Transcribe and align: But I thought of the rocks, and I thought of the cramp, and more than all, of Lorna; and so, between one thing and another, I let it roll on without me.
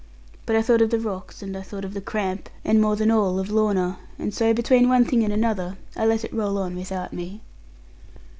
But 0.47 0.55
I 0.55 0.63
thought 0.63 0.81
of 0.81 0.89
the 0.89 0.99
rocks, 0.99 1.43
and 1.43 1.55
I 1.55 1.61
thought 1.61 1.85
of 1.85 1.93
the 1.93 2.01
cramp, 2.01 2.49
and 2.65 2.81
more 2.81 2.95
than 2.95 3.11
all, 3.11 3.37
of 3.37 3.51
Lorna; 3.51 3.99
and 4.17 4.33
so, 4.33 4.51
between 4.51 4.89
one 4.89 5.05
thing 5.05 5.23
and 5.23 5.31
another, 5.31 5.77
I 5.95 6.07
let 6.07 6.23
it 6.25 6.33
roll 6.33 6.57
on 6.57 6.75
without 6.75 7.13
me. 7.13 7.41